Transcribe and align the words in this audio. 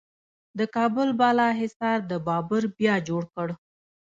د 0.59 0.59
کابل 0.75 1.09
بالا 1.19 1.49
حصار 1.59 1.99
د 2.11 2.13
بابر 2.27 2.63
بیا 2.77 2.95
جوړ 3.07 3.23
کړ 3.35 3.47